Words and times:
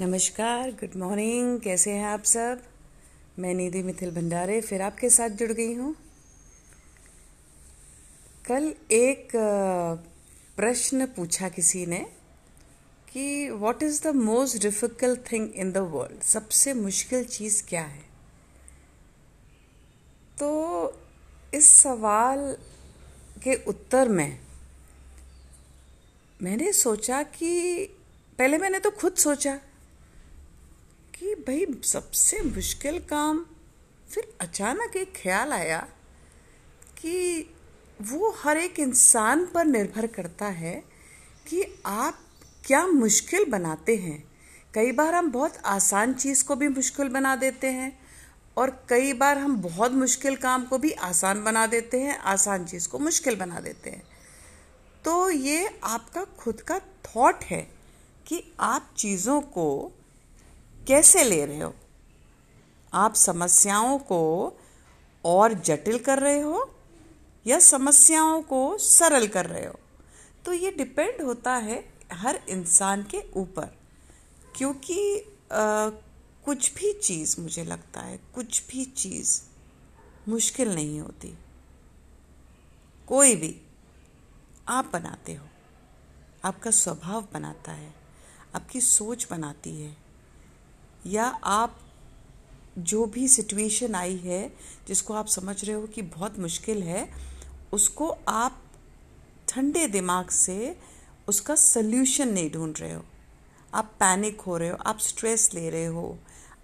नमस्कार 0.00 0.70
good 0.70 0.96
morning 0.96 1.60
कैसे 1.60 1.90
हैं 1.90 2.04
आप 2.04 2.24
सब? 2.24 2.62
मैं 3.38 3.52
निधि 3.54 3.82
मिथिल 3.82 4.10
भंडारे, 4.10 4.60
फिर 4.60 4.82
आपके 4.82 5.08
साथ 5.10 5.28
जुड़ 5.28 5.52
गई 5.52 5.74
हूँ। 5.74 5.94
कल 8.46 8.74
एक 8.92 9.28
प्रश्न 10.56 11.06
पूछा 11.06 11.48
किसी 11.48 11.86
ने 11.86 11.98
कि 13.12 13.50
what 13.50 13.82
is 13.82 14.02
the 14.04 14.06
most 14.06 14.62
difficult 14.62 15.20
thing 15.32 15.48
in 15.54 15.72
the 15.72 15.76
world 15.76 16.22
सबसे 16.22 16.74
मुश्किल 16.74 17.24
चीज़ 17.24 17.62
क्या 17.68 17.82
है? 17.82 18.02
तो 20.38 21.00
इस 21.54 21.68
सवाल 21.68 22.56
के 23.44 23.54
उत्तर 23.64 24.08
में 24.08 24.38
मैंने 26.42 26.72
सोचा 26.72 27.22
कि 27.22 27.50
पहले 28.38 28.58
मैंने 28.58 28.78
तो 28.78 28.90
खुद 28.90 29.14
सोचा 29.14 29.58
भाई, 31.46 31.66
सबसे 31.84 32.40
मुश्किल 32.42 32.98
काम। 32.98 33.46
फिर 34.10 34.32
अचानक 34.40 34.96
एक 34.96 35.12
ख्याल 35.16 35.52
आया 35.52 35.88
कि 36.98 37.42
वो 38.02 38.30
हर 38.30 38.56
एक 38.56 38.80
इंसान 38.80 39.46
पर 39.46 39.64
निर्भर 39.64 40.06
करता 40.06 40.46
है 40.46 40.84
कि 41.48 41.82
आप 41.86 42.18
क्या 42.66 42.86
मुश्किल 42.86 43.44
बनाते 43.44 43.96
हैं। 43.96 44.30
कई 44.74 44.92
बार 44.92 45.14
हम 45.14 45.30
बहुत 45.32 45.56
आसान 45.56 46.14
चीज़ 46.14 46.44
को 46.44 46.56
भी 46.56 46.68
मुश्किल 46.68 47.08
बना 47.08 47.36
देते 47.36 47.66
हैं 47.66 47.98
और 48.56 48.86
कई 48.88 49.12
बार 49.12 49.38
हम 49.38 49.56
बहुत 49.56 49.92
मुश्किल 49.92 50.36
काम 50.36 50.64
को 50.64 50.78
भी 50.78 50.90
आसान 50.90 51.44
बना 51.44 51.66
देते 51.66 52.00
हैं, 52.00 52.18
आसान 52.18 52.64
चीज़ 52.64 52.88
को 52.88 52.98
मुश्किल 52.98 53.36
बना 53.36 53.60
देते 53.60 53.90
हैं। 53.90 54.02
तो 55.04 55.30
ये 55.30 55.80
आपका 55.84 56.24
खुद 56.24 56.60
का 56.60 56.78
थॉट 56.78 57.44
है 57.44 57.70
कि 58.26 58.52
आप 58.60 58.94
चीज़ों 58.96 59.40
को 59.40 59.92
कैसे 60.86 61.24
ले 61.24 61.46
रहे 61.46 61.60
हो? 61.60 61.74
आप 62.94 63.14
समस्याओं 63.14 63.98
को 63.98 64.52
और 65.24 65.52
जटिल 65.52 65.98
कर 65.98 66.18
रहे 66.18 66.40
हो 66.40 66.74
या 67.46 67.58
समस्याओं 67.58 68.42
को 68.42 68.78
सरल 68.78 69.28
कर 69.28 69.46
रहे 69.46 69.66
हो? 69.66 69.78
तो 70.44 70.52
ये 70.52 70.70
डिपेंड 70.70 71.22
होता 71.22 71.54
है 71.54 71.92
हर 72.12 72.40
इंसान 72.48 73.02
के 73.02 73.32
ऊपर 73.32 73.78
क्योंकि 74.56 75.20
आ, 75.52 75.88
कुछ 76.44 76.74
भी 76.74 76.92
चीज़ 76.92 77.40
मुझे 77.40 77.64
लगता 77.64 78.00
है 78.00 78.20
कुछ 78.34 78.62
भी 78.68 78.84
चीज़ 78.84 79.42
मुश्किल 80.28 80.74
नहीं 80.74 81.00
होती। 81.00 81.38
कोई 83.08 83.36
भी 83.36 83.60
आप 84.68 84.90
बनाते 84.92 85.34
हो 85.34 85.46
आपका 86.44 86.70
स्वभाव 86.70 87.28
बनाता 87.32 87.72
है 87.72 87.94
आपकी 88.54 88.80
सोच 88.80 89.26
बनाती 89.30 89.82
है। 89.82 90.05
या 91.06 91.24
आप 91.44 91.78
जो 92.78 93.04
भी 93.06 93.26
सिचुएशन 93.28 93.94
आई 93.94 94.16
है, 94.16 94.48
जिसको 94.88 95.14
आप 95.14 95.26
समझ 95.28 95.64
रहे 95.64 95.74
हो 95.74 95.86
कि 95.86 96.02
बहुत 96.02 96.38
मुश्किल 96.38 96.82
है, 96.82 97.08
उसको 97.72 98.08
आप 98.28 98.62
ठंडे 99.48 99.86
दिमाग 99.88 100.28
से 100.30 100.76
उसका 101.28 101.54
सल्यूशन 101.54 102.28
नहीं 102.28 102.50
ढूंढ 102.50 102.78
रहे 102.78 102.92
हो। 102.94 103.04
आप 103.74 103.92
पैनिक 104.00 104.40
हो 104.40 104.56
रहे 104.56 104.68
हो, 104.68 104.76
आप 104.76 104.98
स्ट्रेस 104.98 105.50
ले 105.54 105.68
रहे 105.70 105.86
हो, 105.86 106.18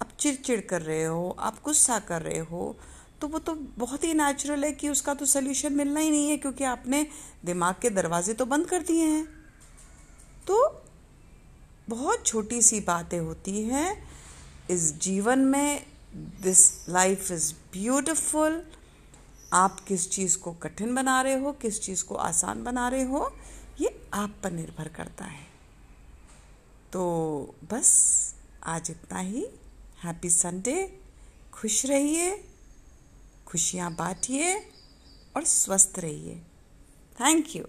आप 0.00 0.08
चिड़चिड़ 0.20 0.60
कर 0.60 0.82
रहे 0.82 1.04
हो, 1.04 1.36
आप 1.40 1.62
गुस्सा 1.64 1.98
कर 1.98 2.22
रहे 2.22 2.38
हो 2.40 2.76
तो 3.20 3.28
वो 3.28 3.38
तो 3.38 3.54
बहुत 3.78 4.04
ही 4.04 4.12
नेचुरल 4.14 4.64
है 4.64 4.70
कि 4.72 4.88
उसका 4.88 5.14
तो 5.14 5.26
सल्यूशन 5.26 5.72
मिलना 5.72 6.00
ही 6.00 6.10
नहीं 6.10 6.28
है, 6.30 6.36
क्योंकि 6.36 6.64
आपने 6.64 7.06
दिमाग 7.44 7.74
के 7.82 7.90
दरवाजे 7.90 8.34
तो 8.34 8.44
बंद 8.46 8.66
कर 8.66 8.82
दिए 8.82 9.04
हैं। 9.04 9.24
तो 10.46 10.82
बहुत 11.88 12.26
छोटी 12.26 12.60
सी 12.62 12.80
बातें 12.80 13.18
होती 13.18 13.62
हैं 13.62 14.07
इस 14.70 14.98
जीवन 14.98 15.38
में 15.38 15.86
दिस 16.16 16.88
लाइफ 16.88 17.30
इज़ 17.30 17.54
ब्यूटिफुल 17.72 18.66
आप 19.52 19.80
किस 19.80 20.10
चीज़ 20.10 20.38
को 20.38 20.52
कठिन 20.52 20.94
बना 20.94 21.22
रहे 21.22 21.38
हो, 21.40 21.52
किस 21.52 21.82
चीज़ 21.82 22.04
को 22.04 22.14
आसान 22.14 22.64
बना 22.64 22.88
रहे 22.88 23.02
हो, 23.02 23.36
ये 23.80 24.08
आप 24.14 24.36
पर 24.42 24.50
निर्भर 24.50 24.88
करता 24.88 25.24
है। 25.24 25.46
तो 26.92 27.54
बस, 27.70 28.34
आज 28.64 28.90
इतना 28.90 29.18
ही। 29.18 29.46
हैप्पी 30.04 30.30
संडे 30.30 31.00
खुश 31.52 31.86
रहिए, 31.86 32.44
खुशियाँ 33.46 33.94
बांटिए 33.94 34.70
और 35.36 35.44
स्वस्थ 35.44 35.92
रहिए। 35.98 36.34
Thank 37.20 37.56
you 37.56 37.64